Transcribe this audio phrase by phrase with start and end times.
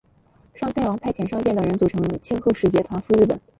[0.55, 3.39] 尚泰王派遣尚健等人组成庆贺使节团赴日本。